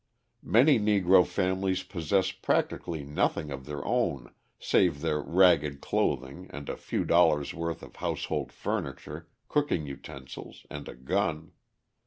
[0.41, 6.75] Many Negro families possess practically nothing of their own, save their ragged clothing, and a
[6.75, 11.51] few dollars' worth of household furniture, cooking utensils and a gun.